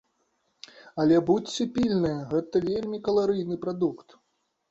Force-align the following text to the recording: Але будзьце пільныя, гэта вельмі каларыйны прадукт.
Але 1.01 1.19
будзьце 1.27 1.67
пільныя, 1.75 2.23
гэта 2.33 2.63
вельмі 2.69 2.97
каларыйны 3.09 3.55
прадукт. 3.67 4.07